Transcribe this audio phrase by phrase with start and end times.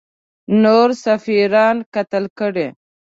[0.63, 2.67] نور سفیران قتل کړي.